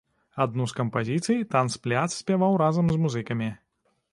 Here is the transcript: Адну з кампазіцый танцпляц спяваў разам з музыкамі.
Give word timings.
Адну 0.45 0.63
з 0.71 0.77
кампазіцый 0.79 1.43
танцпляц 1.51 2.09
спяваў 2.21 2.59
разам 2.63 2.85
з 2.95 2.99
музыкамі. 3.05 3.49